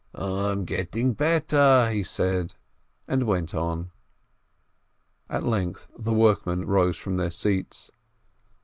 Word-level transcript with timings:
"I 0.15 0.51
am 0.53 0.65
getting 0.65 1.13
better," 1.13 1.87
he 1.91 2.01
said, 2.01 2.55
and 3.07 3.27
went 3.27 3.53
on. 3.53 3.91
At 5.29 5.43
length 5.43 5.89
the 5.95 6.11
workmen 6.11 6.65
rose 6.65 6.97
from 6.97 7.17
their 7.17 7.29
seats. 7.29 7.91